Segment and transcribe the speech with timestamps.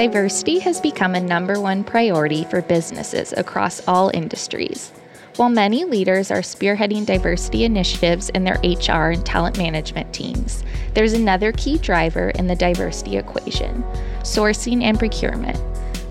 [0.00, 4.92] Diversity has become a number one priority for businesses across all industries.
[5.36, 11.12] While many leaders are spearheading diversity initiatives in their HR and talent management teams, there's
[11.12, 13.82] another key driver in the diversity equation
[14.22, 15.60] sourcing and procurement.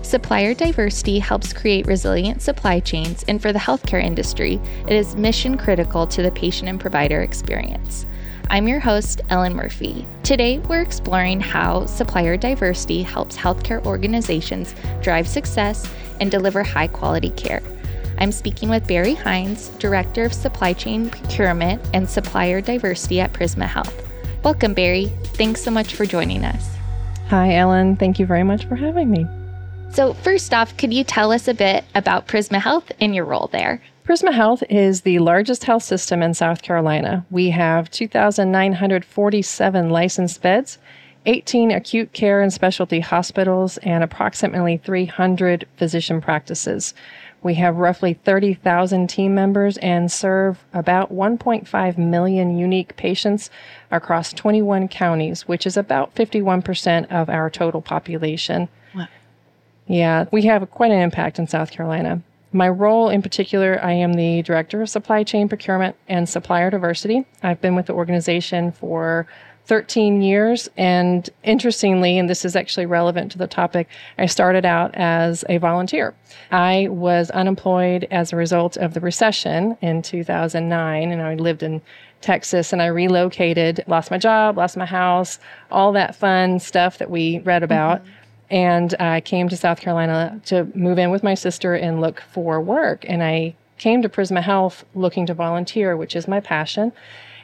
[0.06, 5.58] Supplier diversity helps create resilient supply chains, and for the healthcare industry, it is mission
[5.58, 8.06] critical to the patient and provider experience.
[8.52, 10.04] I'm your host, Ellen Murphy.
[10.24, 15.88] Today, we're exploring how supplier diversity helps healthcare organizations drive success
[16.18, 17.62] and deliver high quality care.
[18.18, 23.68] I'm speaking with Barry Hines, Director of Supply Chain Procurement and Supplier Diversity at Prisma
[23.68, 23.94] Health.
[24.42, 25.12] Welcome, Barry.
[25.26, 26.74] Thanks so much for joining us.
[27.28, 27.94] Hi, Ellen.
[27.94, 29.28] Thank you very much for having me.
[29.92, 33.48] So, first off, could you tell us a bit about Prisma Health and your role
[33.52, 33.80] there?
[34.04, 37.24] Prisma Health is the largest health system in South Carolina.
[37.30, 40.78] We have 2,947 licensed beds,
[41.26, 46.94] 18 acute care and specialty hospitals, and approximately 300 physician practices.
[47.42, 53.50] We have roughly 30,000 team members and serve about 1.5 million unique patients
[53.90, 58.68] across 21 counties, which is about 51% of our total population.
[59.86, 62.22] Yeah, we have quite an impact in South Carolina.
[62.52, 67.24] My role in particular, I am the Director of Supply Chain Procurement and Supplier Diversity.
[67.42, 69.28] I've been with the organization for
[69.66, 70.68] 13 years.
[70.76, 73.86] And interestingly, and this is actually relevant to the topic,
[74.18, 76.12] I started out as a volunteer.
[76.50, 81.82] I was unemployed as a result of the recession in 2009, and I lived in
[82.20, 85.38] Texas and I relocated, lost my job, lost my house,
[85.70, 88.00] all that fun stuff that we read about.
[88.00, 88.10] Mm-hmm.
[88.50, 92.60] And I came to South Carolina to move in with my sister and look for
[92.60, 93.04] work.
[93.08, 96.92] And I came to Prisma Health looking to volunteer, which is my passion.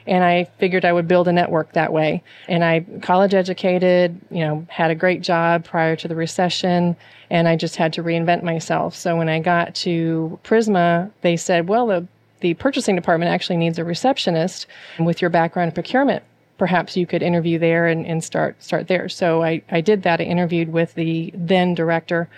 [0.05, 2.23] And I figured I would build a network that way.
[2.47, 6.95] And I college educated, you know, had a great job prior to the recession,
[7.29, 8.95] and I just had to reinvent myself.
[8.95, 12.07] So when I got to Prisma, they said, well, the
[12.39, 14.67] the purchasing department actually needs a receptionist
[14.99, 16.23] with your background in procurement
[16.57, 19.09] perhaps you could interview there and, and start start there.
[19.09, 20.19] So I, I did that.
[20.19, 22.29] I interviewed with the then director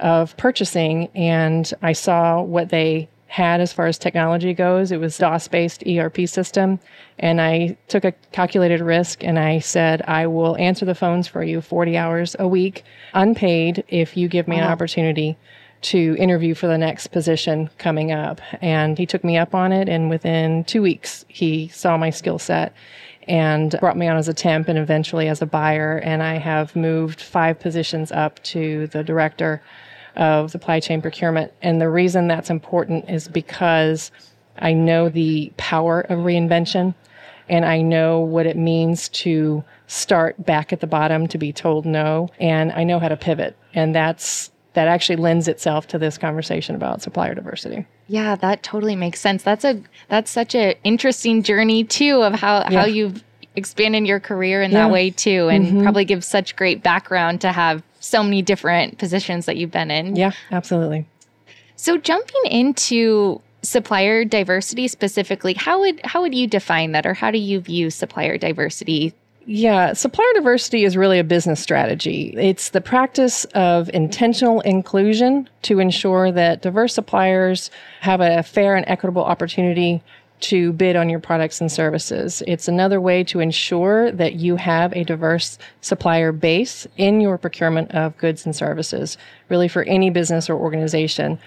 [0.00, 4.92] of purchasing and I saw what they had as far as technology goes.
[4.92, 6.78] It was DOS based ERP system.
[7.18, 11.42] And I took a calculated risk and I said, I will answer the phones for
[11.42, 14.62] you 40 hours a week, unpaid, if you give me wow.
[14.62, 15.36] an opportunity
[15.82, 18.40] to interview for the next position coming up.
[18.62, 19.88] And he took me up on it.
[19.88, 22.72] And within two weeks, he saw my skill set
[23.28, 25.98] and brought me on as a temp and eventually as a buyer.
[25.98, 29.62] And I have moved five positions up to the director
[30.16, 31.52] of supply chain procurement.
[31.62, 34.10] And the reason that's important is because
[34.58, 36.94] I know the power of reinvention
[37.48, 41.86] and I know what it means to start back at the bottom to be told
[41.86, 42.28] no.
[42.40, 43.56] And I know how to pivot.
[43.74, 47.86] And that's that actually lends itself to this conversation about supplier diversity.
[48.08, 49.42] Yeah, that totally makes sense.
[49.42, 52.80] That's a that's such an interesting journey too of how yeah.
[52.80, 53.22] how you've
[53.56, 54.84] expanded your career in yeah.
[54.84, 55.82] that way too and mm-hmm.
[55.82, 60.14] probably gives such great background to have so many different positions that you've been in.
[60.14, 61.06] Yeah, absolutely.
[61.74, 67.30] So jumping into supplier diversity specifically, how would how would you define that or how
[67.30, 69.14] do you view supplier diversity
[69.48, 72.34] yeah, supplier diversity is really a business strategy.
[72.36, 77.70] It's the practice of intentional inclusion to ensure that diverse suppliers
[78.00, 80.02] have a fair and equitable opportunity
[80.38, 82.42] to bid on your products and services.
[82.48, 87.92] It's another way to ensure that you have a diverse supplier base in your procurement
[87.92, 89.16] of goods and services,
[89.48, 91.38] really for any business or organization.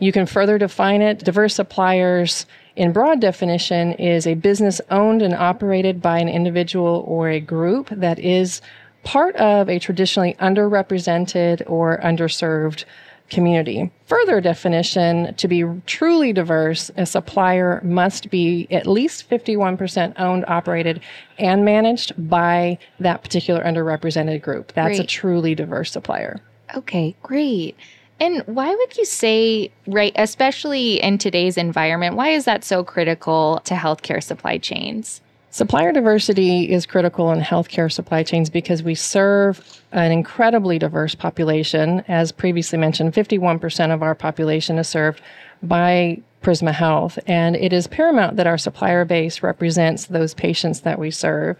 [0.00, 1.20] You can further define it.
[1.20, 2.44] Diverse suppliers
[2.76, 7.88] in broad definition is a business owned and operated by an individual or a group
[7.90, 8.60] that is
[9.02, 12.84] part of a traditionally underrepresented or underserved
[13.30, 13.90] community.
[14.06, 21.00] Further definition to be truly diverse, a supplier must be at least 51% owned, operated,
[21.38, 24.72] and managed by that particular underrepresented group.
[24.74, 25.00] That's great.
[25.00, 26.40] a truly diverse supplier.
[26.76, 27.76] Okay, great.
[28.18, 33.60] And why would you say, right, especially in today's environment, why is that so critical
[33.64, 35.20] to healthcare supply chains?
[35.50, 42.04] Supplier diversity is critical in healthcare supply chains because we serve an incredibly diverse population.
[42.08, 45.22] As previously mentioned, 51% of our population is served
[45.62, 50.98] by Prisma Health, and it is paramount that our supplier base represents those patients that
[50.98, 51.56] we serve.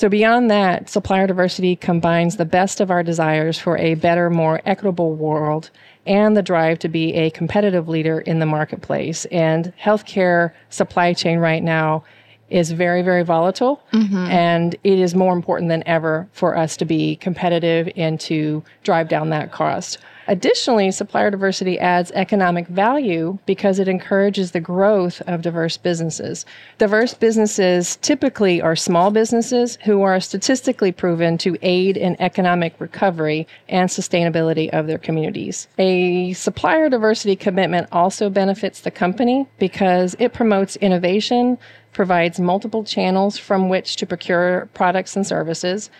[0.00, 4.62] So, beyond that, supplier diversity combines the best of our desires for a better, more
[4.64, 5.68] equitable world
[6.06, 9.26] and the drive to be a competitive leader in the marketplace.
[9.26, 12.02] And healthcare supply chain right now
[12.48, 13.82] is very, very volatile.
[13.92, 14.16] Mm-hmm.
[14.16, 19.10] And it is more important than ever for us to be competitive and to drive
[19.10, 19.98] down that cost.
[20.30, 26.46] Additionally, supplier diversity adds economic value because it encourages the growth of diverse businesses.
[26.78, 33.44] Diverse businesses typically are small businesses who are statistically proven to aid in economic recovery
[33.68, 35.66] and sustainability of their communities.
[35.78, 41.58] A supplier diversity commitment also benefits the company because it promotes innovation,
[41.92, 45.90] provides multiple channels from which to procure products and services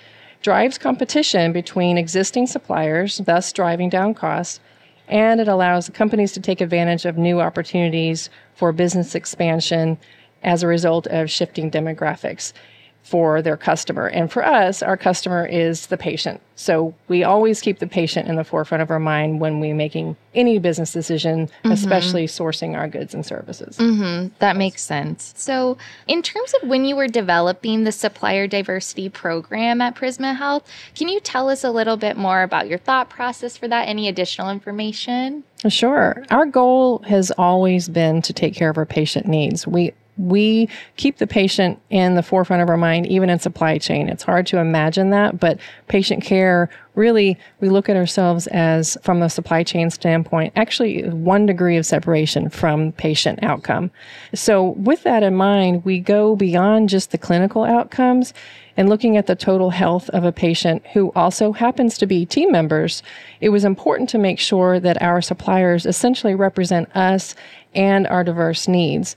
[0.43, 4.61] drives competition between existing suppliers, thus driving down costs,
[5.09, 9.99] and it allows companies to take advantage of new opportunities for business expansion
[10.43, 12.53] as a result of shifting demographics
[13.03, 14.07] for their customer.
[14.07, 16.41] And for us, our customer is the patient.
[16.55, 20.17] So we always keep the patient in the forefront of our mind when we're making
[20.35, 21.73] any business decision, mm-hmm.
[21.73, 23.79] especially sourcing our goods and services.
[23.79, 24.35] Mm-hmm.
[24.41, 25.33] That makes sense.
[25.37, 30.71] So, in terms of when you were developing the supplier diversity program at Prisma Health,
[30.95, 33.89] can you tell us a little bit more about your thought process for that?
[33.89, 35.43] Any additional information?
[35.69, 36.23] Sure.
[36.31, 39.67] Our goal has always been to take care of our patient needs.
[39.67, 44.09] We we keep the patient in the forefront of our mind, even in supply chain.
[44.09, 45.59] It's hard to imagine that, but
[45.89, 51.47] patient care really, we look at ourselves as, from a supply chain standpoint, actually one
[51.47, 53.91] degree of separation from patient outcome.
[54.35, 58.35] So, with that in mind, we go beyond just the clinical outcomes
[58.77, 62.51] and looking at the total health of a patient who also happens to be team
[62.51, 63.03] members,
[63.41, 67.35] it was important to make sure that our suppliers essentially represent us
[67.75, 69.17] and our diverse needs.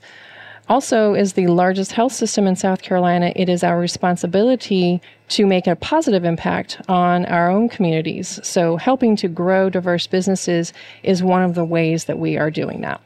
[0.68, 5.66] Also, as the largest health system in South Carolina, it is our responsibility to make
[5.66, 8.40] a positive impact on our own communities.
[8.42, 10.72] So, helping to grow diverse businesses
[11.02, 13.00] is one of the ways that we are doing that.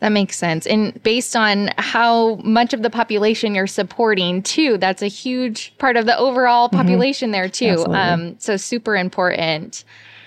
[0.00, 0.66] That makes sense.
[0.66, 5.96] And based on how much of the population you're supporting, too, that's a huge part
[5.96, 7.84] of the overall population there, too.
[7.88, 9.84] Um, so, super important.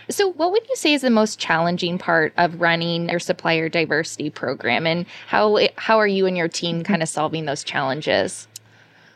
[0.10, 4.30] So, what would you say is the most challenging part of running your supplier diversity
[4.30, 6.84] program, and how how are you and your team mm-hmm.
[6.84, 8.48] kind of solving those challenges?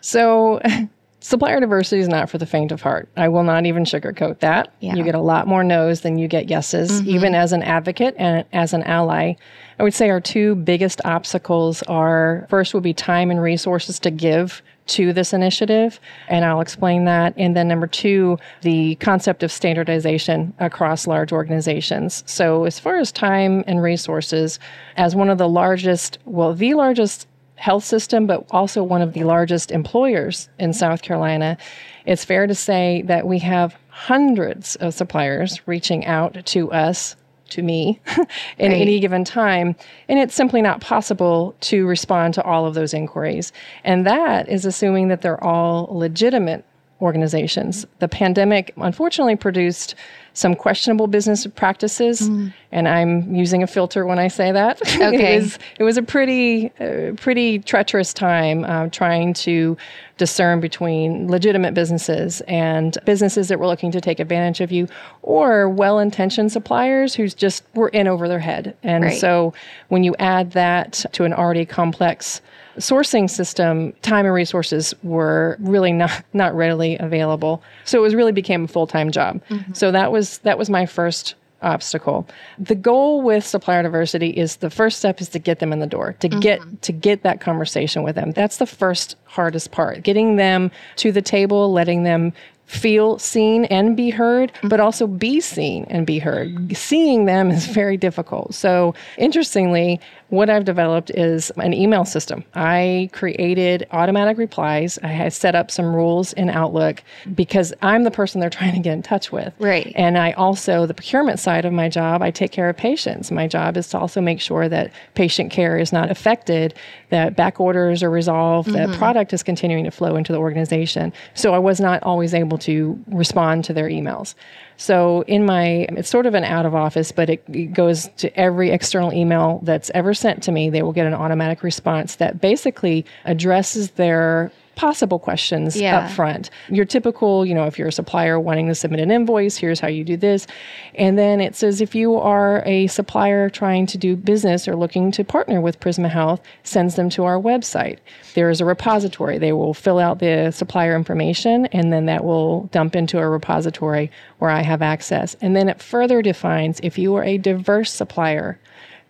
[0.02, 0.62] So,
[1.26, 3.10] supplier diversity is not for the faint of heart.
[3.18, 4.72] I will not even sugarcoat that.
[4.80, 4.94] Yeah.
[4.94, 7.10] You get a lot more no's than you get yeses, mm-hmm.
[7.10, 9.34] even as an advocate and as an ally.
[9.80, 14.12] I would say our two biggest obstacles are first would be time and resources to
[14.12, 17.34] give to this initiative, and I'll explain that.
[17.38, 22.24] And then number two, the concept of standardization across large organizations.
[22.28, 24.60] So, as far as time and resources,
[24.98, 29.24] as one of the largest, well, the largest health system, but also one of the
[29.24, 31.58] largest employers in South Carolina,
[32.06, 37.16] it's fair to say that we have hundreds of suppliers reaching out to us.
[37.50, 38.00] To me
[38.58, 38.82] in Right.
[38.82, 39.76] any given time.
[40.10, 43.52] And it's simply not possible to respond to all of those inquiries.
[43.84, 46.66] And that is assuming that they're all legitimate
[47.02, 47.86] organizations.
[48.00, 49.96] The pandemic unfortunately produced
[50.34, 52.30] some questionable business practices,
[52.72, 54.82] and I'm using a filter when I say that.
[54.96, 55.36] Okay.
[55.36, 59.78] it was it was a pretty uh, pretty treacherous time uh, trying to
[60.18, 64.88] discern between legitimate businesses and businesses that were looking to take advantage of you,
[65.22, 68.76] or well-intentioned suppliers who just were in over their head.
[68.84, 69.20] And Right.
[69.20, 69.54] so
[69.90, 72.42] when you add that to an already complex
[72.78, 77.64] sourcing system, time and resources were really not not readily available.
[77.84, 79.42] So it was really became a full time job.
[79.50, 79.74] Mm-hmm.
[79.74, 82.28] So that was that was my first obstacle.
[82.60, 85.88] The goal with supplier diversity is the first step is to get them in the
[85.88, 86.76] door, to get mm-hmm.
[86.76, 88.32] to get that conversation with them.
[88.32, 90.04] That's the first hardest part.
[90.04, 92.34] Getting them to the table, letting them
[92.66, 96.76] feel seen and be heard, but also be seen and be heard.
[96.76, 98.54] Seeing them is very difficult.
[98.54, 102.44] So, interestingly, what I've developed is an email system.
[102.56, 104.98] I created automatic replies.
[105.04, 107.04] I had set up some rules in Outlook
[107.36, 109.54] because I'm the person they're trying to get in touch with.
[109.60, 109.94] Right.
[109.96, 113.32] And I also, the procurement side of my job, I take care of patients.
[113.32, 116.74] My job is to also make sure that patient care is not affected,
[117.10, 118.98] that back orders are resolved, that mm-hmm.
[118.98, 121.14] product is continuing to flow into the organization.
[121.36, 124.36] So I was not always able to respond to their emails.
[124.78, 128.36] So in my, it's sort of an out of office, but it, it goes to
[128.40, 130.70] every external email that's ever sent to me.
[130.70, 136.00] They will get an automatic response that basically addresses their possible questions Yeah.
[136.00, 136.50] up front.
[136.70, 139.88] Your typical, you know, if you're a supplier wanting to submit an invoice, here's how
[139.88, 140.48] you do this.
[140.96, 145.12] And then it says if you are a supplier trying to do business or looking
[145.14, 147.98] to partner with Prisma Health, sends them to our website.
[148.34, 149.38] There is a repository.
[149.38, 154.12] They will fill out the supplier information and then that will dump into a repository
[154.40, 155.36] where I have access.
[155.42, 158.60] And then it further defines if you are a diverse supplier,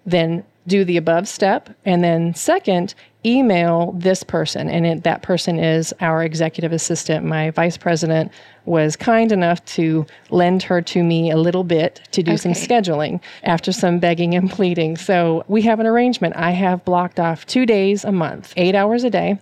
[0.06, 1.70] then do the above step.
[1.86, 2.96] And then, second,
[3.26, 4.70] email this person.
[4.70, 7.26] And it, that person is our executive assistant.
[7.26, 8.32] My vice president
[8.66, 12.38] was kind enough to lend her to me a little bit to do okay.
[12.38, 14.98] some scheduling after some begging and pleading.
[14.98, 16.36] So we have an arrangement.
[16.36, 19.40] I have blocked off two days a month, eight hours a day.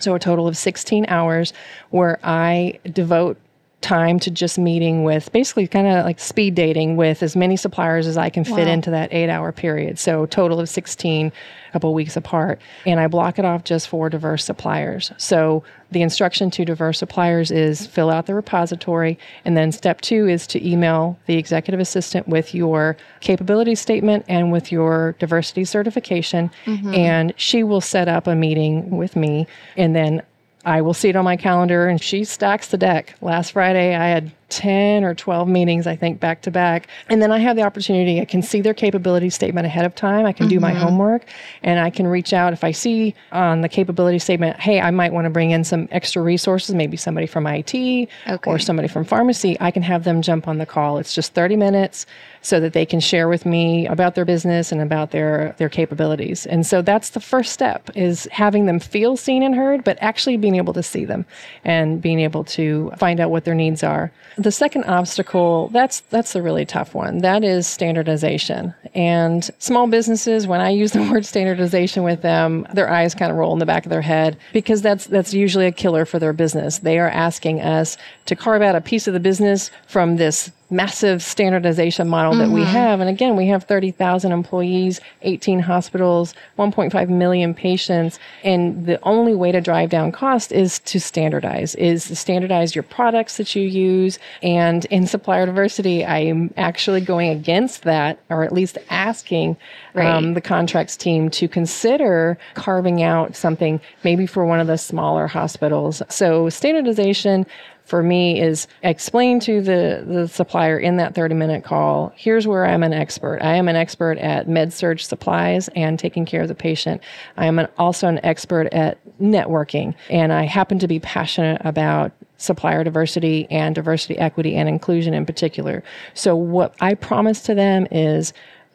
[0.00, 1.52] So a total of 16 hours
[1.90, 3.36] where I devote
[3.82, 8.06] time to just meeting with basically kind of like speed dating with as many suppliers
[8.06, 9.98] as I can fit into that eight hour period.
[9.98, 12.60] So, total of 16, a couple weeks apart.
[12.86, 15.12] And I block it off just for diverse suppliers.
[15.18, 19.18] So, the instruction to diverse suppliers is fill out the repository.
[19.44, 24.50] And then step two is to email the executive assistant with your capability statement and
[24.50, 26.50] with your diversity certification.
[26.64, 26.94] Mm-hmm.
[26.94, 29.46] And she will set up a meeting with me.
[29.76, 30.22] And then
[30.64, 33.14] I will see it on my calendar and she stacks the deck.
[33.20, 36.86] Last Friday, I had 10 or 12 meetings, I think, back to back.
[37.08, 40.26] And then I have the opportunity, I can see their capability statement ahead of time.
[40.26, 40.54] I can mm-hmm.
[40.54, 40.82] do my mm-hmm.
[40.82, 41.24] homework
[41.62, 45.12] and I can reach out if I see on the capability statement, hey, I might
[45.12, 48.08] want to bring in some extra resources, maybe somebody from IT okay.
[48.46, 49.56] or somebody from pharmacy.
[49.60, 50.98] I can have them jump on the call.
[50.98, 52.06] It's just 30 minutes
[52.42, 56.44] so that they can share with me about their business and about their their capabilities.
[56.46, 60.36] And so that's the first step is having them feel seen and heard, but actually
[60.36, 61.24] being able to see them
[61.64, 64.12] and being able to find out what their needs are.
[64.42, 67.18] The second obstacle, that's that's a really tough one.
[67.18, 68.74] That is standardization.
[68.92, 73.38] And small businesses, when I use the word standardization with them, their eyes kind of
[73.38, 76.32] roll in the back of their head because that's that's usually a killer for their
[76.32, 76.78] business.
[76.78, 81.22] They are asking us to carve out a piece of the business from this massive
[81.22, 82.54] standardization model that mm-hmm.
[82.54, 83.00] we have.
[83.00, 88.18] And again, we have 30,000 employees, 18 hospitals, 1.5 million patients.
[88.42, 92.82] And the only way to drive down cost is to standardize, is to standardize your
[92.84, 94.18] products that you use.
[94.42, 99.58] And in supplier diversity, I'm actually going against that, or at least asking
[99.92, 100.06] right.
[100.06, 105.26] um, the contracts team to consider carving out something maybe for one of the smaller
[105.26, 106.02] hospitals.
[106.08, 107.46] So standardization
[107.84, 112.66] for me is explain to the, the supplier in that 30 minute call here's where
[112.66, 113.40] I'm an expert.
[113.42, 117.02] I am an expert at med surg supplies and taking care of the patient.
[117.36, 122.12] I am an, also an expert at networking, and I happen to be passionate about
[122.36, 125.82] supplier diversity and diversity, equity, and inclusion in particular.
[126.14, 128.32] So, what I promise to them is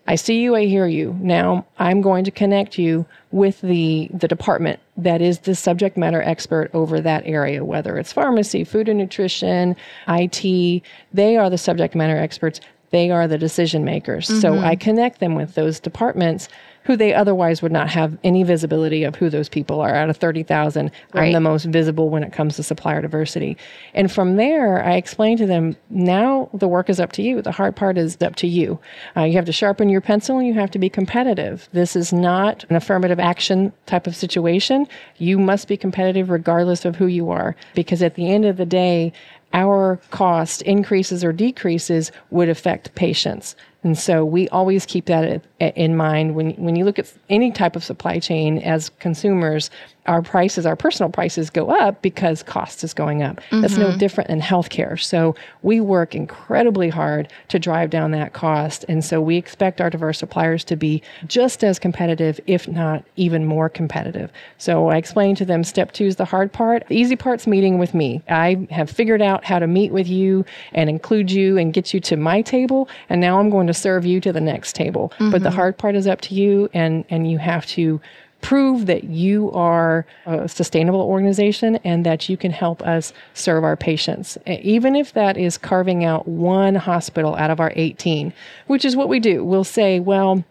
[0.08, 1.18] I see you, I hear you.
[1.22, 6.22] Now I'm going to connect you with the, the department that is the subject matter
[6.22, 9.76] expert over that area, whether it's pharmacy, food and nutrition,
[10.08, 10.82] IT.
[11.14, 12.62] They are the subject matter experts.
[12.92, 14.28] They are the decision makers.
[14.28, 14.40] Mm-hmm.
[14.40, 16.48] So I connect them with those departments
[16.88, 19.94] who they otherwise would not have any visibility of who those people are.
[19.94, 21.26] Out of 30,000, right.
[21.26, 23.58] I'm the most visible when it comes to supplier diversity.
[23.94, 27.42] And from there, I explain to them now the work is up to you.
[27.42, 28.80] The hard part is up to you.
[29.18, 31.68] Uh, you have to sharpen your pencil and you have to be competitive.
[31.74, 34.88] This is not an affirmative action type of situation.
[35.18, 38.66] You must be competitive regardless of who you are, because at the end of the
[38.66, 39.12] day,
[39.54, 43.56] our cost increases or decreases would affect patients.
[43.84, 47.76] And so we always keep that in mind when, when you look at any type
[47.76, 49.70] of supply chain as consumers
[50.08, 53.38] our prices, our personal prices go up because cost is going up.
[53.38, 53.62] Mm-hmm.
[53.62, 53.98] That's no mm-hmm.
[53.98, 55.00] different in healthcare.
[55.00, 58.86] So we work incredibly hard to drive down that cost.
[58.88, 63.46] And so we expect our diverse suppliers to be just as competitive, if not even
[63.46, 64.32] more competitive.
[64.58, 66.88] So I explained to them step two is the hard part.
[66.88, 68.24] The easy part's meeting with me.
[68.30, 72.00] I have figured out how to meet with you and include you and get you
[72.02, 72.88] to my table.
[73.10, 75.12] And now I'm going to serve you to the next table.
[75.16, 75.32] Mm-hmm.
[75.32, 75.58] But the mm-hmm.
[75.58, 78.00] hard part is up to you and, and you have to
[78.42, 83.76] prove that you are a sustainable organization and that you can help us serve our
[83.76, 84.38] patients.
[84.46, 88.32] Even if that is carving out one hospital out of our 18,
[88.68, 89.44] which is what we do.
[89.44, 90.44] We'll say, well,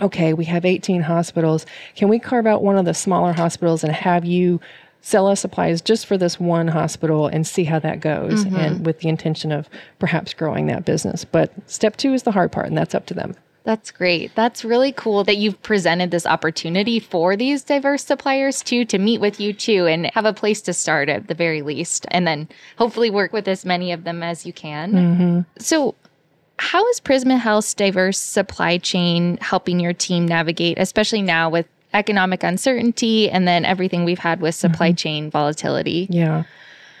[0.00, 1.66] okay, we have 18 hospitals.
[1.94, 4.60] Can we carve out one of the smaller hospitals and have you
[5.00, 8.56] sell us supplies just for this one hospital and see how that goes mm-hmm.
[8.56, 9.68] and with the intention of
[9.98, 11.24] perhaps growing that business.
[11.24, 13.36] But step 2 is the hard part and that's up to them.
[13.66, 14.32] That's great.
[14.36, 19.20] That's really cool that you've presented this opportunity for these diverse suppliers too to meet
[19.20, 22.48] with you too and have a place to start at the very least and then
[22.78, 24.92] hopefully work with as many of them as you can.
[24.92, 25.40] Mm-hmm.
[25.58, 25.96] So
[26.60, 32.44] how is Prisma Health's diverse supply chain helping your team navigate, especially now with economic
[32.44, 34.94] uncertainty and then everything we've had with supply mm-hmm.
[34.96, 36.06] chain volatility?
[36.08, 36.44] Yeah.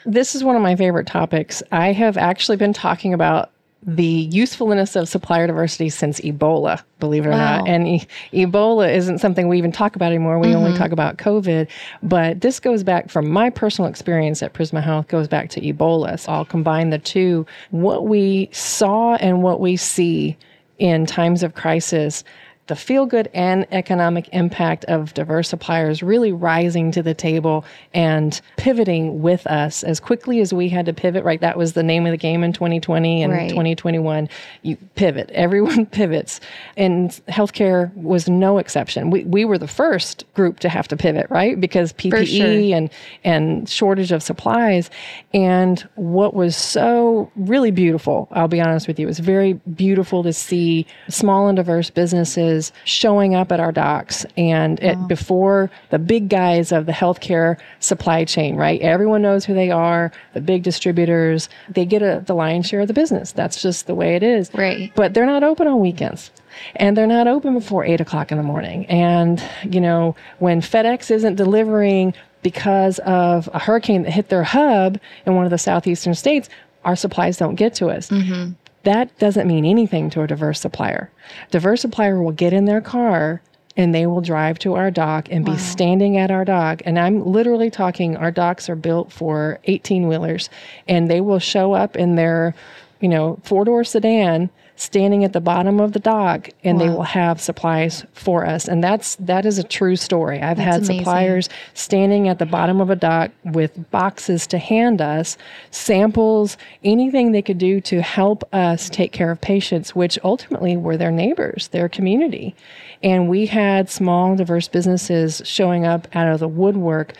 [0.04, 1.62] This is one of my favorite topics.
[1.70, 7.28] I have actually been talking about the usefulness of supplier diversity since Ebola, believe it
[7.28, 7.58] or wow.
[7.58, 7.68] not.
[7.68, 10.38] And e- Ebola isn't something we even talk about anymore.
[10.38, 10.56] We mm-hmm.
[10.56, 11.68] only talk about COVID.
[12.02, 16.18] But this goes back from my personal experience at Prisma Health, goes back to Ebola.
[16.18, 17.46] So I'll combine the two.
[17.70, 20.36] What we saw and what we see
[20.78, 22.24] in times of crisis
[22.66, 28.40] the feel good and economic impact of diverse suppliers really rising to the table and
[28.56, 31.40] pivoting with us as quickly as we had to pivot, right?
[31.40, 33.48] That was the name of the game in 2020 and Right.
[33.48, 34.28] 2021.
[34.62, 36.40] You pivot, everyone pivots.
[36.76, 39.10] And healthcare was no exception.
[39.10, 41.60] We, we were the first group to have to pivot, right?
[41.60, 42.76] Because PPE sure.
[42.76, 42.90] and,
[43.24, 44.90] and shortage of supplies.
[45.34, 50.22] And what was so really beautiful, I'll be honest with you, it was very beautiful
[50.22, 55.98] to see small and diverse businesses showing up at our docks and it, before the
[55.98, 58.80] big guys of the healthcare supply chain, right?
[58.80, 62.88] Everyone knows who they are, the big distributors, they get a, the lion's share of
[62.88, 63.32] the business.
[63.32, 64.50] That's just the way it is.
[64.54, 64.92] Right.
[64.94, 66.30] But they're not open on weekends.
[66.76, 68.86] And they're not open before eight o'clock in the morning.
[68.86, 74.98] And, you know, when FedEx isn't delivering because of a hurricane that hit their hub
[75.26, 76.48] in one of the southeastern states,
[76.84, 78.08] our supplies don't get to us.
[78.08, 78.52] Mm-hmm.
[78.86, 81.10] That doesn't mean anything to a diverse supplier.
[81.50, 83.42] Diverse supplier will get in their car
[83.76, 86.82] and they will drive to our dock and be standing at our dock.
[86.84, 90.48] And I'm literally talking, our docks are built for 18 wheelers,
[90.86, 92.54] and they will show up in their,
[93.00, 97.02] you know, four door sedan standing at the bottom of the dock and they will
[97.02, 98.68] have supplies for us.
[98.68, 100.40] And that's that is a true story.
[100.40, 100.98] I've had amazing.
[100.98, 105.38] suppliers standing at the bottom of a dock with boxes to hand us
[105.70, 110.96] samples anything they could do to help us take care of patients which ultimately were
[110.96, 112.54] their neighbors their community.
[113.02, 117.14] And we had small diverse businesses showing up out of the woodwork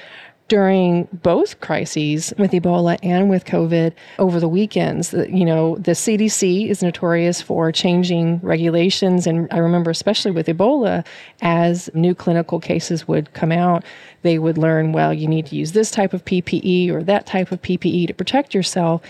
[0.48, 5.12] during both crises with Ebola and with COVID over the weekends.
[5.12, 9.26] You know, the CDC is notorious for changing regulations.
[9.26, 11.04] And I remember, especially with Ebola,
[11.42, 13.84] as new clinical cases would come out,
[14.26, 17.52] they would learn, well, you need to use this type of PPE or that type
[17.52, 19.00] of PPE to protect yourself.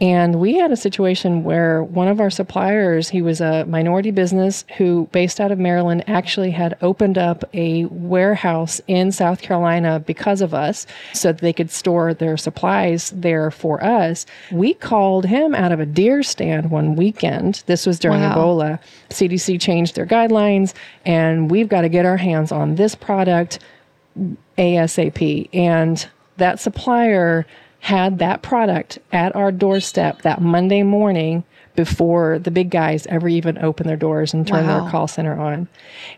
[0.00, 4.64] And we had a situation where one of our suppliers, he was a minority business
[4.76, 10.40] who, based out of Maryland, actually had opened up a warehouse in South Carolina because
[10.40, 14.26] of us so that they could store their supplies there for us.
[14.50, 17.62] We called him out of a deer stand one weekend.
[17.66, 18.34] This was during Wow.
[18.34, 18.78] Ebola.
[19.10, 20.74] CDC changed their guidelines,
[21.06, 23.60] and we've got to get our hands on this product
[24.58, 25.48] ASAP.
[25.52, 27.46] And that supplier
[27.80, 31.44] had that product at our doorstep that Monday morning
[31.76, 34.82] before the big guys ever even opened their doors and turned Wow.
[34.82, 35.68] their call center on.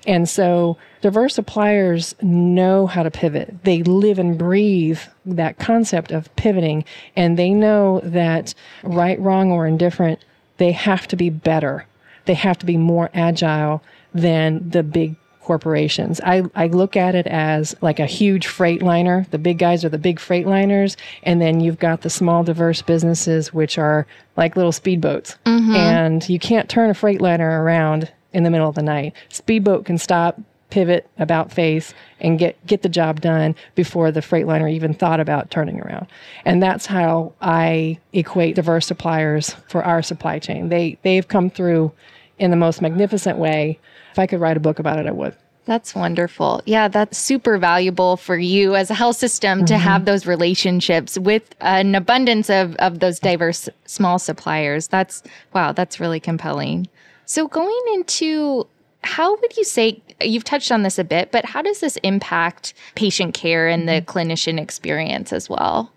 [0.07, 3.65] And so diverse suppliers know how to pivot.
[3.65, 6.85] They live and breathe that concept of pivoting
[7.17, 10.21] and they know that right, wrong, or indifferent,
[10.59, 11.87] they have to be better.
[12.27, 13.83] They have to be more agile
[14.15, 16.21] than the big corporations.
[16.25, 19.27] I, I look at it as like a huge freight liner.
[19.31, 22.83] The big guys are the big freight liners, and then you've got the small, diverse
[22.83, 25.37] businesses, which are like little speedboats.
[25.47, 25.77] Mm-hmm.
[25.77, 29.15] And you can't turn a freight liner around in the middle of the night.
[29.29, 34.49] Speedboat can stop, pivot about face, and get get the job done before the freight
[34.49, 36.09] liner even thought about turning around.
[36.45, 40.71] And that's how I equate diverse suppliers for our supply chain.
[40.71, 41.93] They they've come through
[42.39, 43.79] in the most magnificent way.
[44.13, 45.37] If I could write a book about it, I would.
[45.67, 46.63] That's wonderful.
[46.65, 50.07] Yeah, that's super valuable for you as a health system to have mm-hmm.
[50.07, 54.87] those relationships with an abundance of, of those diverse small suppliers.
[54.87, 56.87] That's wow, that's really compelling.
[57.25, 58.69] So, going into
[59.03, 62.73] how would you say you've touched on this a bit, but how does this impact
[62.95, 64.19] patient care and the mm-hmm.
[64.19, 65.91] clinician experience as well?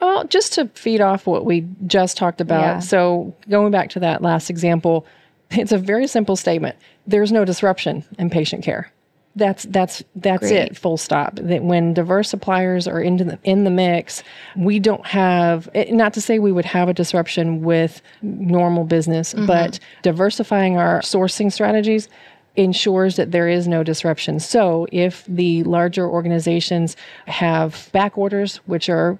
[0.00, 2.60] Well, just to feed off what we just talked about.
[2.60, 2.78] Yeah.
[2.78, 5.06] So, going back to that last example,
[5.58, 6.76] it's a very simple statement.
[7.06, 8.92] There's no disruption in patient care.
[9.36, 10.52] That's that's that's Great.
[10.72, 10.76] it.
[10.76, 11.36] Full stop.
[11.36, 14.24] That when diverse suppliers are into the, in the mix,
[14.56, 15.68] we don't have.
[15.74, 21.00] eh, Not to say we would have a disruption with normal business, but diversifying our
[21.02, 22.08] sourcing strategies
[22.56, 24.40] ensures that there is no disruption.
[24.40, 29.18] So if the larger organizations have back orders, which are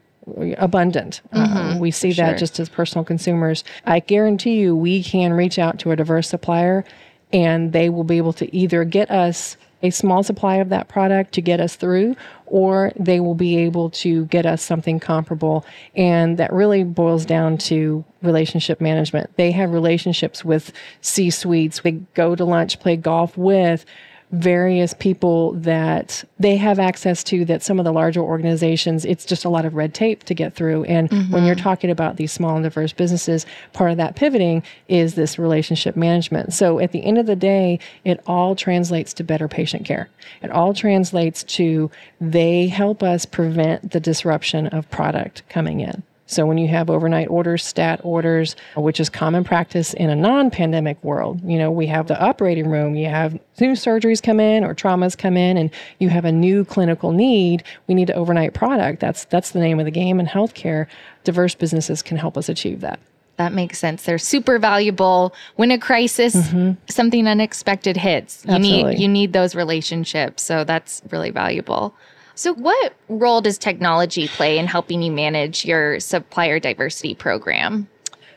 [0.58, 1.20] abundant.
[1.32, 2.26] Uh, we see sure.
[2.26, 3.64] that just as personal consumers.
[3.84, 6.84] I guarantee you, we can reach out to a diverse supplier
[7.32, 11.32] and they will be able to either get us a small supply of that product
[11.34, 15.64] to get us through, or they will be able to get us something comparable.
[15.94, 19.30] And that really boils down to relationship management.
[19.36, 23.84] They have relationships with C suites, they go to lunch, play golf with
[24.30, 29.44] various people that they have access to that some of the larger organizations it's just
[29.44, 30.84] a lot of red tape to get through.
[30.84, 31.62] And when you're mm-hmm.
[31.62, 36.52] talking about these small and diverse businesses part of that pivoting is this relationship management.
[36.52, 40.08] So at the end of the day it all translates to better patient care.
[40.42, 46.44] It all translates to they help us prevent the disruption of product coming in So
[46.44, 51.40] when you have overnight orders, stat orders, which is common practice in a non-pandemic world,
[51.42, 55.16] you know, we have the operating room, you have new surgeries come in or traumas
[55.16, 59.00] come in and you have a new clinical need, we need to overnight product.
[59.00, 60.86] That's that's the name of the game in healthcare.
[61.24, 63.00] Diverse businesses can help us achieve that.
[63.38, 64.02] That makes sense.
[64.02, 66.72] They're super valuable when a crisis, mm-hmm.
[66.90, 68.44] something unexpected hits.
[68.44, 68.94] You Absolutely.
[68.94, 70.42] need you need those relationships.
[70.42, 71.94] So that's really valuable.
[72.38, 77.88] So, what role does technology play in helping you manage your supplier diversity program?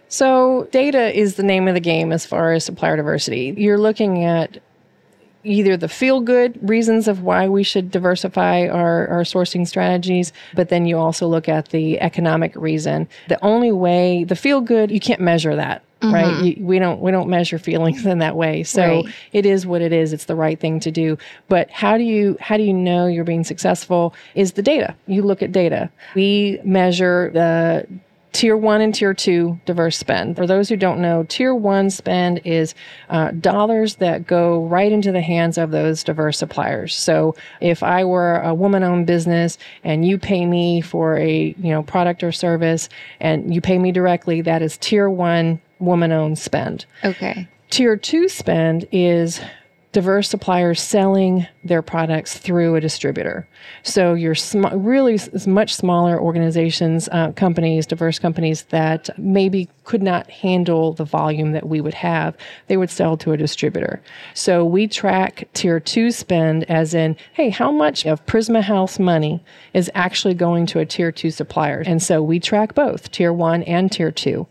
[0.08, 3.54] So, data is the name of the game as far as supplier diversity.
[3.56, 4.58] You're looking at
[5.44, 10.70] either the feel good reasons of why we should diversify our, our sourcing strategies, but
[10.70, 13.08] then you also look at the economic reason.
[13.28, 15.84] The only way, the feel good, you can't measure that.
[16.02, 16.14] Mm-hmm.
[16.14, 19.06] right you, we don't we don't measure feelings in that way so right.
[19.34, 21.16] it is what it is it's the right thing to do
[21.48, 25.22] but how do you how do you know you're being successful is the data you
[25.22, 27.86] look at data we measure the
[28.34, 30.36] tier one and tier two diverse spend.
[30.36, 32.74] For those who don't know, tier one spend is
[33.10, 36.96] uh, dollars that go right into the hands of those diverse suppliers.
[36.96, 41.72] So if I were a woman owned business and you pay me for a you
[41.72, 46.38] know product or service and you pay me directly, that is tier one woman owned
[46.39, 46.86] spend.
[47.04, 47.48] Okay.
[47.70, 49.41] Tier two spend is
[49.94, 53.46] diverse suppliers selling their products through a distributor.
[53.84, 60.02] So you're sm- really s- much smaller organizations, uh, companies, diverse companies that maybe could
[60.02, 64.02] not handle the volume that we would have, they would sell to a distributor.
[64.34, 69.44] So we track tier two spend as in, hey, how much of Prisma Health money
[69.74, 71.84] is actually going to a tier two supplier?
[71.86, 74.48] And so we track both tier one and tier two.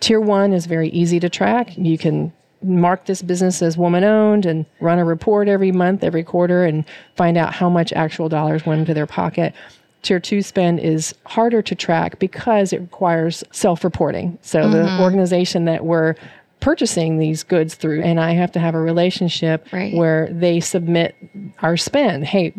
[0.00, 1.76] Tier one is very easy to track.
[1.76, 6.24] You can mark this business as woman owned and run a report every month, every
[6.24, 6.84] quarter, and
[7.16, 9.54] find out how much actual dollars went into their pocket.
[10.02, 14.38] Tier two spend is harder to track because it requires self reporting.
[14.42, 14.72] So mm-hmm.
[14.72, 16.14] the organization that we're
[16.60, 19.94] purchasing these goods through, and I have to have a relationship right.
[19.94, 21.14] where they submit
[21.60, 22.24] our spend.
[22.24, 22.54] Hey,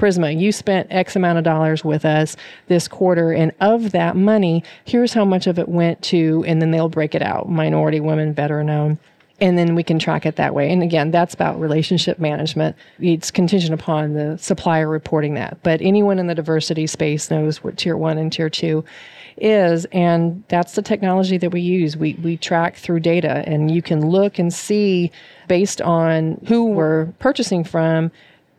[0.00, 2.34] Prisma, you spent X amount of dollars with us
[2.68, 6.70] this quarter, and of that money, here's how much of it went to, and then
[6.70, 8.98] they'll break it out minority, women, better known.
[9.42, 10.70] And then we can track it that way.
[10.70, 12.76] And again, that's about relationship management.
[12.98, 15.58] It's contingent upon the supplier reporting that.
[15.62, 18.84] But anyone in the diversity space knows what tier one and tier two
[19.36, 19.86] is.
[19.92, 21.96] And that's the technology that we use.
[21.96, 25.10] We, we track through data, and you can look and see
[25.46, 28.10] based on who we're purchasing from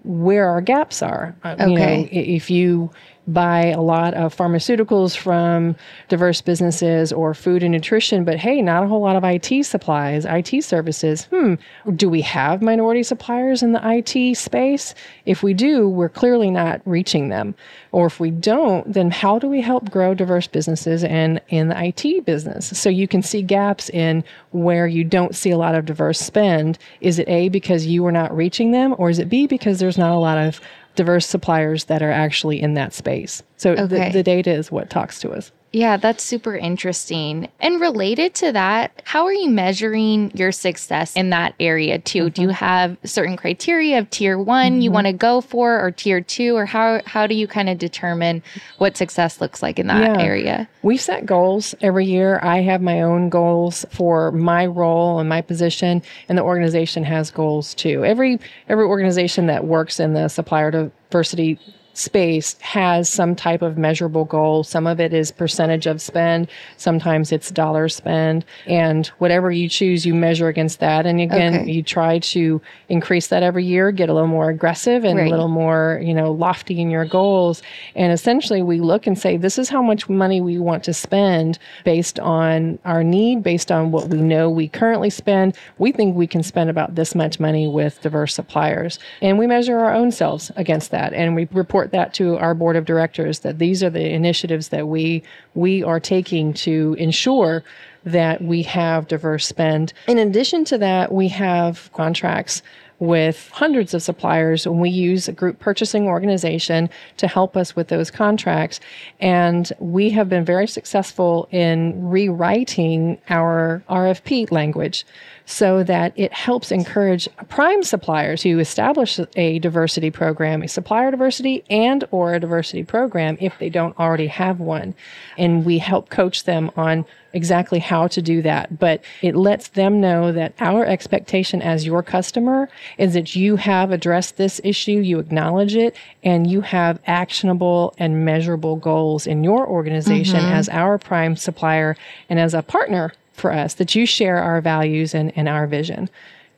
[0.03, 1.35] where our gaps are.
[1.45, 1.63] Okay.
[1.63, 2.91] Uh, you know, if you
[3.33, 5.75] buy a lot of pharmaceuticals from
[6.09, 10.25] diverse businesses or food and nutrition, but hey, not a whole lot of IT supplies,
[10.25, 11.25] IT services.
[11.25, 11.55] Hmm,
[11.95, 14.93] do we have minority suppliers in the IT space?
[15.25, 17.55] If we do, we're clearly not reaching them.
[17.91, 21.83] Or if we don't, then how do we help grow diverse businesses and in the
[21.83, 22.77] IT business?
[22.77, 26.77] So you can see gaps in where you don't see a lot of diverse spend.
[27.01, 29.97] Is it A, because you are not reaching them, or is it B, because there's
[29.97, 30.61] not a lot of
[30.95, 33.43] diverse suppliers that are actually in that space.
[33.57, 33.85] So okay.
[33.85, 35.51] the, the data is what talks to us.
[35.73, 37.47] Yeah, that's super interesting.
[37.61, 42.25] And related to that, how are you measuring your success in that area too?
[42.25, 42.29] Mm-hmm.
[42.29, 42.55] Do you mm-hmm.
[42.55, 44.81] have certain criteria of tier one mm-hmm.
[44.81, 46.57] you want to go for or tier two?
[46.57, 48.43] Or how how do you kind of determine
[48.79, 50.21] what success looks like in that yeah.
[50.21, 50.69] area?
[50.81, 52.39] We set goals every year.
[52.43, 57.31] I have my own goals for my role and my position, and the organization has
[57.31, 58.03] goals too.
[58.03, 61.59] Every every organization that works in the supplier diversity
[61.93, 64.63] space has some type of measurable goal.
[64.63, 70.05] Some of it is percentage of spend, sometimes it's dollar spend, and whatever you choose,
[70.05, 71.05] you measure against that.
[71.05, 71.71] And again, okay.
[71.71, 75.27] you try to increase that every year, get a little more aggressive and right.
[75.27, 77.61] a little more, you know, lofty in your goals.
[77.95, 81.59] And essentially, we look and say, this is how much money we want to spend
[81.83, 85.55] based on our need, based on what we know we currently spend.
[85.77, 88.99] We think we can spend about this much money with diverse suppliers.
[89.21, 91.13] And we measure our own selves against that.
[91.13, 94.69] And we report report that to our board of directors that these are the initiatives
[94.69, 95.23] that we
[95.55, 97.63] we are taking to ensure
[98.03, 99.93] that we have diverse spend.
[100.07, 102.63] In addition to that, we have contracts
[102.97, 107.87] with hundreds of suppliers and we use a group purchasing organization to help us with
[107.87, 108.79] those contracts
[109.19, 115.03] and we have been very successful in rewriting our RFP language
[115.51, 121.63] so that it helps encourage prime suppliers who establish a diversity program, a supplier diversity
[121.69, 124.95] and or a diversity program if they don't already have one.
[125.37, 128.79] And we help coach them on exactly how to do that.
[128.79, 133.91] But it lets them know that our expectation as your customer is that you have
[133.91, 139.67] addressed this issue, you acknowledge it, and you have actionable and measurable goals in your
[139.67, 140.53] organization mm-hmm.
[140.53, 141.97] as our prime supplier
[142.29, 146.09] and as a partner for us, that you share our values and, and our vision.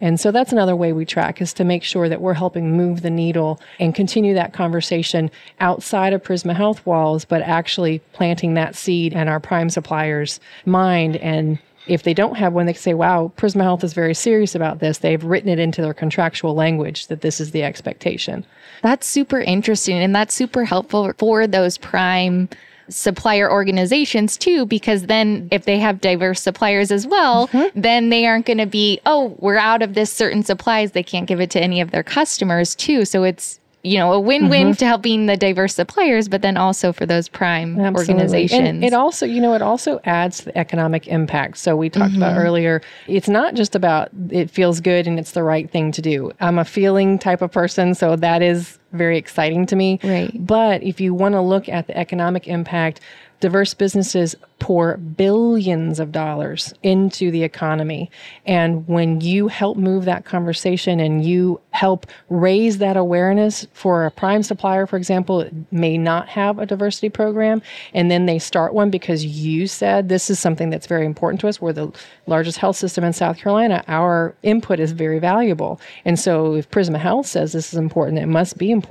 [0.02, 3.02] And so that's another way we track is to make sure that we're helping move
[3.02, 8.76] the needle and continue that conversation outside of Prisma Health walls, but actually planting that
[8.76, 13.32] seed in our prime suppliers' mind and if they don't have one, they say, wow,
[13.36, 15.00] Prisma Health is very serious about this.
[15.00, 18.46] They've written it into their contractual language that this is the expectation.
[18.82, 19.98] That's super interesting.
[19.98, 22.48] And that's super helpful for those prime
[22.90, 27.80] supplier organizations too, because then if they have diverse suppliers as well, mm-hmm.
[27.80, 30.92] then they aren't going to be, oh, we're out of this certain supplies.
[30.92, 33.06] They can't give it to any of their customers too.
[33.06, 34.76] So it's you know, a win-win mm-hmm.
[34.78, 38.14] to helping the diverse suppliers, but then also for those prime Absolutely.
[38.14, 38.68] organizations.
[38.70, 41.58] And it also, you know, it also adds the economic impact.
[41.58, 42.24] So we talked mm-hmm.
[42.24, 46.02] about earlier, it's not just about it feels good and it's the right thing to
[46.02, 46.32] do.
[46.40, 50.00] I'm a feeling type of person, so that is very exciting to me.
[50.04, 50.32] Right.
[50.34, 53.02] But if you want to look at the economic impact,
[53.44, 58.10] diverse businesses pour billions of dollars into the economy.
[58.46, 64.12] And when you help move that conversation and you help raise that awareness for a
[64.12, 67.62] prime supplier, for example, may not have a diversity program,
[67.94, 71.50] and then they start one because you said this is something that's very important to
[71.50, 71.60] us.
[71.60, 71.92] We're the
[72.28, 73.84] largest health system in South Carolina.
[73.90, 75.82] Our input is very valuable.
[76.06, 78.83] And so if Prisma Health says this is important, it must be important.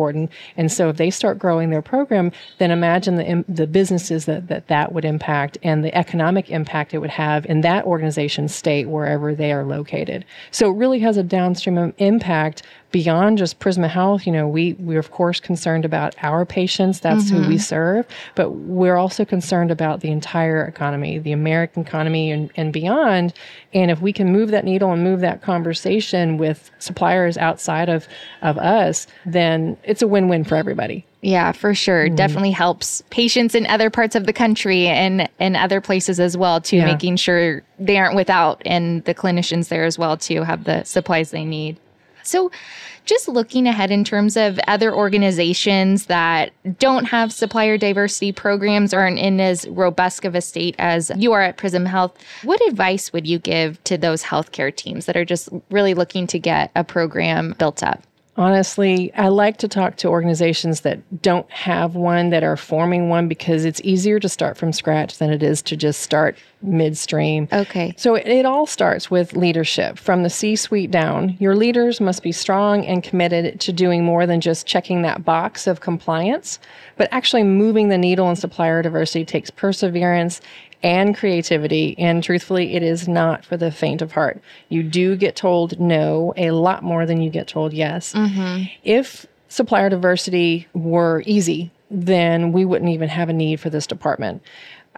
[0.57, 4.69] And so if they start growing their program, then imagine the, the businesses that, that
[4.69, 9.35] that would impact and the economic impact it would have in that organization's state wherever
[9.35, 10.25] they are located.
[10.51, 14.99] So it really has a downstream impact beyond just Prisma Health, you know, we we're
[14.99, 17.01] of course concerned about our patients.
[17.01, 17.43] That's mm-hmm.
[17.43, 17.63] who we mm-hmm.
[17.63, 23.35] serve, but we're also concerned about the entire economy, the American economy, and, and beyond.
[23.75, 28.07] And if we can move that needle and move that conversation with suppliers outside of
[28.43, 31.05] of us, then it's a win-win for everybody.
[31.23, 32.07] Yeah, for sure.
[32.07, 32.17] Mm-hmm.
[32.17, 36.61] Definitely helps patients in other parts of the country and and other places as well
[36.61, 36.87] too, yeah.
[36.87, 41.31] making sure they aren't without and the clinicians there as well too have the supplies
[41.31, 41.79] they need.
[42.23, 42.51] So,
[43.05, 49.01] just looking ahead in terms of other organizations that don't have supplier diversity programs or
[49.01, 53.13] aren't in as robust of a state as you are at Prisma Health, what advice
[53.13, 56.85] would you give to those healthcare teams that are just really looking to get a
[56.85, 58.03] program built up?
[58.35, 63.29] Honestly, I like to talk to organizations that don't have one, that are forming one,
[63.29, 67.47] because it's easier to start from scratch than it is to just start midstream.
[67.53, 67.93] Okay.
[67.99, 71.37] So it, it all starts with leadership from the C suite down.
[71.41, 75.67] Your leaders must be strong and committed to doing more than just checking that box
[75.67, 76.59] of compliance,
[76.97, 80.41] but actually moving the needle in supplier diversity takes perseverance
[80.83, 81.97] and creativity.
[81.99, 84.41] And truthfully, it is not for the faint of heart.
[84.69, 88.13] You do get told no a lot more than you get told yes.
[88.13, 88.65] Mm-hmm.
[88.83, 94.43] If supplier diversity were easy, then we wouldn't even have a need for this department.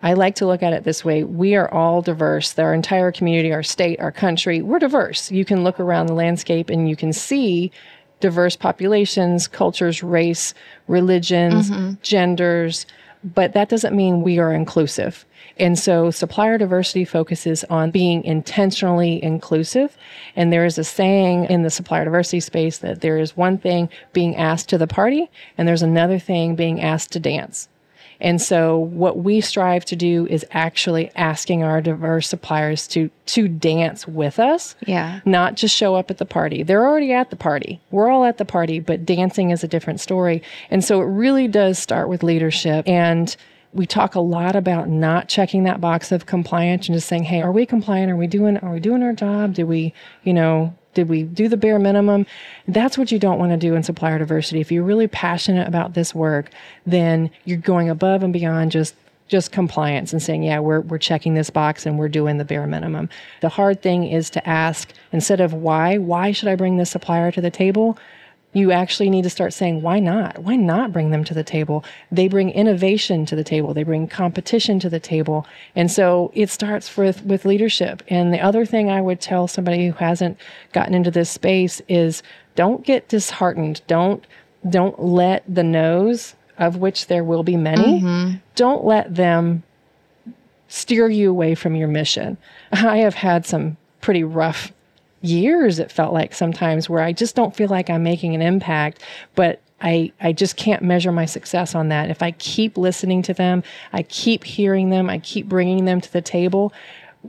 [0.02, 1.24] I like to look at it this way.
[1.24, 2.58] We are all diverse.
[2.58, 5.30] Our entire community, our state, our country, we're diverse.
[5.30, 7.72] You can look around the landscape and you can see
[8.20, 10.54] diverse populations, cultures, race,
[10.88, 11.92] religions, mm-hmm.
[12.02, 12.86] genders,
[13.24, 15.24] but that doesn't mean we are inclusive.
[15.58, 19.96] And so supplier diversity focuses on being intentionally inclusive.
[20.36, 23.88] And there is a saying in the supplier diversity space that there is one thing
[24.12, 27.68] being asked to the party, and there's another thing being asked to dance.
[28.20, 33.48] And so what we strive to do is actually asking our diverse suppliers to to
[33.48, 34.76] dance with us.
[34.86, 35.20] Yeah.
[35.24, 36.62] Not just show up at the party.
[36.62, 37.80] They're already at the party.
[37.90, 40.42] We're all at the party, but dancing is a different story.
[40.70, 43.34] And so it really does start with leadership and
[43.72, 47.42] we talk a lot about not checking that box of compliance and just saying, "Hey,
[47.42, 48.12] are we compliant?
[48.12, 49.54] Are we doing are we doing our job?
[49.54, 52.26] Did we, you know, did we do the bare minimum?
[52.66, 54.60] That's what you don't want to do in supplier diversity.
[54.60, 56.50] If you're really passionate about this work,
[56.86, 58.94] then you're going above and beyond just
[59.26, 62.66] just compliance and saying, yeah, we're, we're checking this box and we're doing the bare
[62.66, 63.08] minimum.
[63.40, 67.32] The hard thing is to ask instead of why, why should I bring this supplier
[67.32, 67.98] to the table?
[68.54, 70.38] You actually need to start saying, why not?
[70.38, 71.84] Why not bring them to the table?
[72.10, 73.74] They bring innovation to the table.
[73.74, 75.46] They bring competition to the table.
[75.74, 78.02] And so it starts with, with leadership.
[78.08, 80.38] And the other thing I would tell somebody who hasn't
[80.72, 82.22] gotten into this space is
[82.54, 83.82] don't get disheartened.
[83.88, 84.24] Don't,
[84.70, 88.36] don't let the no's, of which there will be many, mm-hmm.
[88.54, 89.64] don't let them
[90.68, 92.36] steer you away from your mission.
[92.72, 94.72] I have had some pretty rough
[95.24, 99.02] years it felt like sometimes where I just don't feel like I'm making an impact,
[99.34, 102.10] but I, I just can't measure my success on that.
[102.10, 106.12] If I keep listening to them, I keep hearing them, I keep bringing them to
[106.12, 106.72] the table,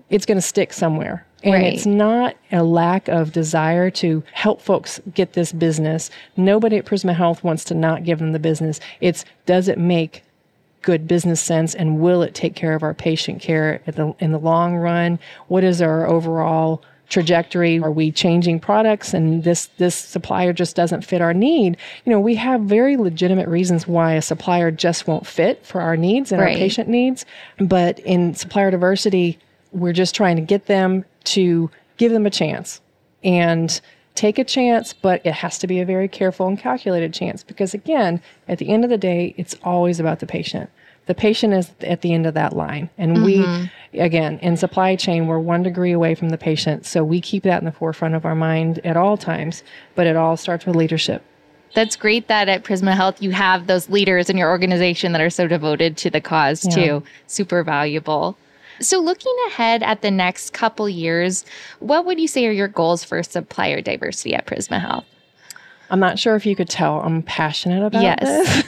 [0.09, 1.25] it's going to stick somewhere.
[1.43, 1.73] And Right.
[1.73, 6.09] it's not a lack of desire to help folks get this business.
[6.37, 8.79] Nobody at Prisma Health wants to not give them the business.
[8.99, 10.23] It's does it make
[10.81, 14.31] good business sense and will it take care of our patient care at the, in
[14.31, 15.19] the long run?
[15.47, 17.79] What is our overall trajectory?
[17.79, 21.77] Are we changing products and this this supplier just doesn't fit our need?
[22.05, 25.95] You know, we have very legitimate reasons why a supplier just won't fit for our
[25.97, 26.53] needs and Right.
[26.53, 27.25] our patient needs.
[27.59, 29.37] But in supplier diversity,
[29.71, 32.81] we're just trying to get them to give them a chance
[33.23, 33.79] and
[34.15, 37.73] take a chance, but it has to be a very careful and calculated chance because,
[37.73, 40.69] again, at the end of the day, it's always about the patient.
[41.07, 42.89] The patient is at the end of that line.
[42.97, 43.99] And we, mm-hmm.
[43.99, 46.85] again, in supply chain, we're one degree away from the patient.
[46.85, 49.63] So we keep that in the forefront of our mind at all times,
[49.93, 51.23] but it all starts with leadership.
[51.75, 55.29] That's great that at Prisma Health you have those leaders in your organization that are
[55.29, 57.03] so devoted to the cause too.
[57.27, 58.37] Super valuable.
[58.79, 61.45] So looking ahead at the next couple years,
[61.79, 65.05] what would you say are your goals for supplier diversity at Prisma Health?
[65.89, 68.19] I'm not sure if you could tell I'm passionate about yes.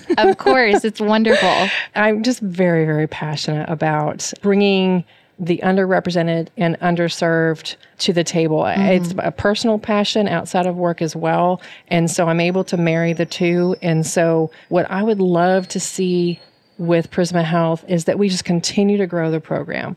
[0.05, 0.15] this.
[0.17, 1.67] of course, it's wonderful.
[1.95, 5.03] I'm just very, very passionate about bringing
[5.39, 8.61] the underrepresented and underserved to the table.
[8.61, 8.81] Mm-hmm.
[8.81, 11.61] It's a personal passion outside of work as well.
[11.89, 13.75] And so I'm able to marry the two.
[13.81, 16.39] And so, what I would love to see
[16.77, 19.95] with Prisma Health is that we just continue to grow the program.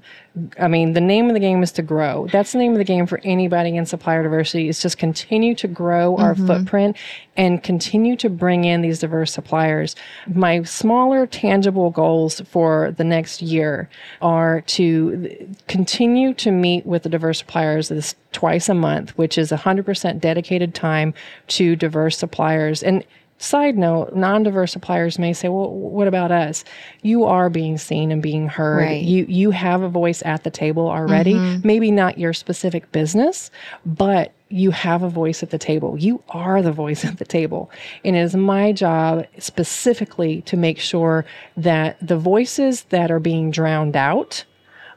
[0.59, 2.27] I mean, the name of the game is to grow.
[2.33, 5.69] That's the name of the game for anybody in supplier diversity is just continue to
[5.69, 6.47] grow our mm-hmm.
[6.47, 6.97] footprint
[7.37, 9.97] and continue to bring in these diverse suppliers.
[10.33, 13.91] My smaller tangible goals for the next year
[14.23, 19.51] are to continue to meet with the diverse suppliers this twice a month, which is
[19.51, 21.13] 100% dedicated time
[21.49, 22.83] to diverse suppliers.
[22.83, 23.05] And
[23.43, 26.63] Side note, non diverse suppliers may say, well, what about us?
[27.01, 28.83] You are being seen and being heard.
[28.83, 29.03] Right.
[29.03, 31.33] You, you have a voice at the table already.
[31.33, 31.67] Mm-hmm.
[31.67, 33.51] Maybe not your specific business,
[33.87, 35.97] but you have a voice at the table.
[35.99, 37.71] You are the voice at the table.
[38.05, 41.25] And it is my job specifically to make sure
[41.57, 44.45] that the voices that are being drowned out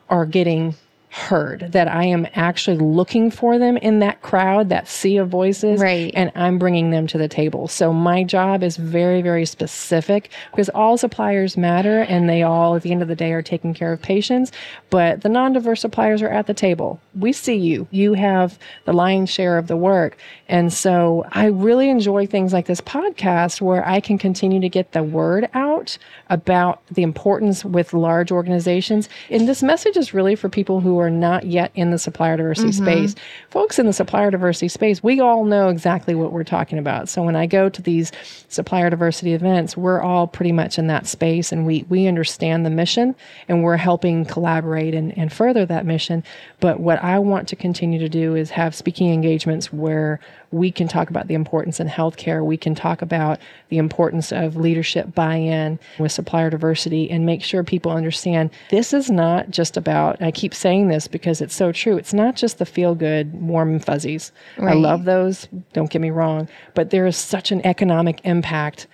[0.10, 0.76] are getting
[1.14, 5.80] heard, that I am actually looking for them in that crowd, that sea of voices,
[5.80, 6.12] Right.
[6.16, 7.68] and I'm bringing them to the table.
[7.68, 12.82] So my job is very, very specific because all suppliers matter and they all, at
[12.82, 14.52] the end of the day, are taking care of patients.
[14.90, 17.00] But the non diverse suppliers are at the table.
[17.14, 20.18] We see you, you have the lion's share of the work.
[20.50, 24.94] And so I really enjoy things like this podcast where I can continue to get
[24.94, 25.98] the word out
[26.32, 29.10] about the importance with large organizations.
[29.30, 32.70] And this message is really for people who are not yet in the supplier diversity
[32.70, 32.84] mm-hmm.
[32.84, 33.16] space.
[33.50, 37.10] Folks in the supplier diversity space, we all know exactly what we're talking about.
[37.10, 38.12] So when I go to these
[38.50, 42.70] supplier diversity events, we're all pretty much in that space and we we understand the
[42.70, 43.16] mission
[43.48, 46.24] and we're helping collaborate and, and further that mission.
[46.60, 50.20] But what I want to continue to do is have speaking engagements where
[50.54, 52.46] we can talk about the importance in healthcare.
[52.46, 53.40] We can talk about
[53.70, 58.94] the importance of leadership buy in with supplier diversity and make sure people understand this
[58.94, 61.98] is not just about, I keep saying this because it's so true.
[61.98, 64.32] It's not just the feel good, warm and fuzzies.
[64.60, 68.88] I love those, don't get me wrong, but there is such an economic impact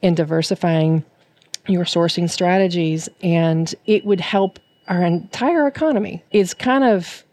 [0.00, 1.04] in diversifying
[1.68, 6.22] your sourcing strategies and it would help our entire economy.
[6.30, 7.24] It's kind of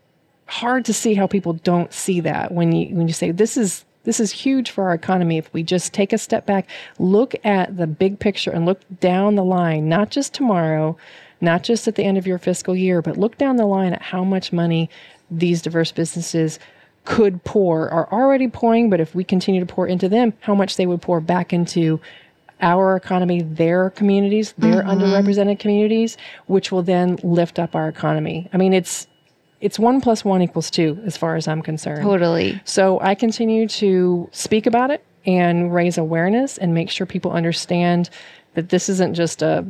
[0.51, 3.85] hard to see how people don't see that when you when you say this is
[4.03, 6.67] this is huge for our economy if we just take a step back
[6.99, 10.97] look at the big picture and look down the line not just tomorrow
[11.39, 14.01] not just at the end of your fiscal year but look down the line at
[14.01, 14.89] how much money
[15.29, 16.59] these diverse businesses
[17.05, 20.75] could pour are already pouring but if we continue to pour into them how much
[20.75, 21.97] they would pour back into
[22.63, 25.01] our economy, their communities, their mm-hmm.
[25.01, 28.47] underrepresented communities, which will then lift up our economy.
[28.53, 29.07] I mean, it's
[29.61, 32.03] it's one plus one equals two as far as I'm concerned.
[32.03, 32.59] Totally.
[32.65, 38.09] So I continue to speak about it and raise awareness and make sure people understand
[38.55, 39.65] that this isn't just a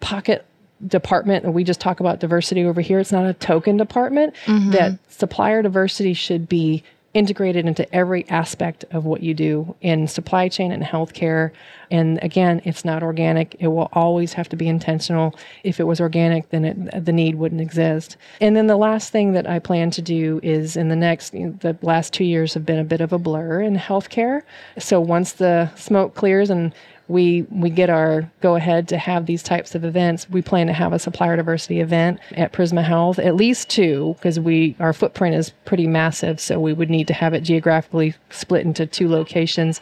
[0.00, 0.46] pocket
[0.86, 3.00] department and we just talk about diversity over here.
[3.00, 4.34] It's not a token department.
[4.44, 4.70] Mm-hmm.
[4.70, 10.48] That supplier diversity should be integrated into every aspect of what you do in supply
[10.48, 11.50] chain and healthcare.
[11.90, 13.56] And again, it's not organic.
[13.58, 15.34] It will always have to be intentional.
[15.64, 18.16] If it was organic, then it, the need wouldn't exist.
[18.40, 21.46] And then the last thing that I plan to do is in the next, you
[21.46, 24.42] know, the last two years have been a bit of a blur in healthcare.
[24.78, 26.72] So once the smoke clears and
[27.10, 30.30] we we get our go ahead to have these types of events.
[30.30, 34.38] We plan to have a supplier diversity event at Prisma Health, at least two, because
[34.38, 38.64] we our footprint is pretty massive, so we would need to have it geographically split
[38.64, 39.80] into two locations.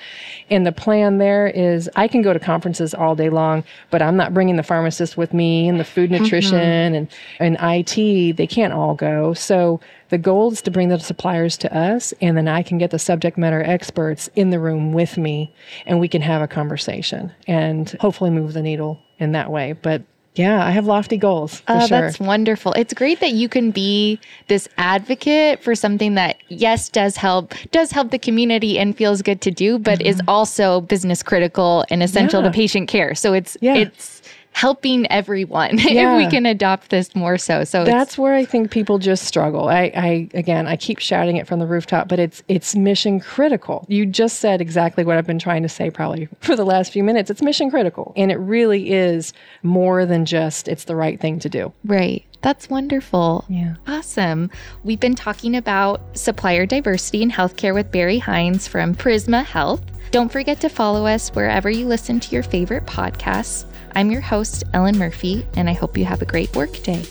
[0.50, 4.16] And the plan there is I can go to conferences all day long, but I'm
[4.16, 6.22] not bringing the pharmacist with me and the food mm-hmm.
[6.22, 7.08] nutrition and
[7.38, 8.36] and IT.
[8.36, 9.80] They can't all go, so
[10.10, 12.98] The goal is to bring the suppliers to us, and then I can get the
[12.98, 15.52] subject matter experts in the room with me,
[15.86, 19.72] and we can have a conversation and hopefully move the needle in that way.
[19.74, 20.02] But
[20.34, 21.62] yeah, I have lofty goals.
[21.66, 21.88] Oh, sure.
[22.00, 22.72] that's wonderful.
[22.74, 27.90] It's great that you can be this advocate for something that yes does help does
[27.90, 32.40] help the community and feels good to do, but is also business critical and essential
[32.40, 32.46] Mm-hmm.
[32.46, 32.52] Yeah.
[32.52, 33.14] to patient care.
[33.16, 33.74] So it's Yeah.
[33.76, 34.22] it's
[34.58, 37.62] helping everyone if we can adopt this more so.
[37.62, 39.68] So That's where I think people just struggle.
[39.68, 43.86] I, I again, I keep shouting it from the rooftop, but it's it's mission critical.
[43.88, 47.04] You just said exactly what I've been trying to say probably for the last few
[47.04, 47.30] minutes.
[47.30, 49.32] It's mission critical, and it really is
[49.62, 51.72] more than just it's the right thing to do.
[51.84, 52.24] right.
[52.40, 53.44] That's wonderful.
[53.48, 53.74] Yeah.
[53.88, 54.48] Awesome.
[54.84, 59.82] We've been talking about supplier diversity in healthcare with Barry Hines from Prisma Health.
[60.12, 63.67] Don't forget to follow us wherever you listen to your favorite podcasts.
[63.94, 67.04] I'm your host, Ellen Murphy, and I hope you have a great work day.